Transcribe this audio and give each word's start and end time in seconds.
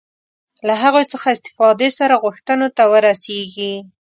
له 0.67 0.73
هغوی 0.83 1.05
څخه 1.13 1.27
استفادې 1.35 1.89
سره 1.99 2.21
غوښتنو 2.23 2.67
ته 2.77 2.83
ورسېږي. 2.91 3.73